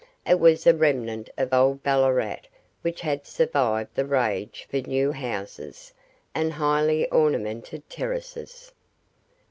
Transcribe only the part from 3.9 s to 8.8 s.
the rage for new houses and highly ornamented terraces.